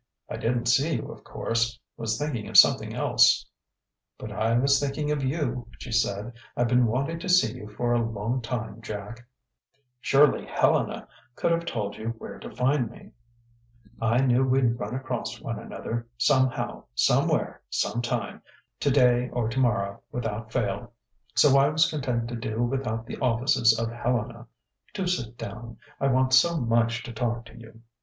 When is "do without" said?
22.35-23.05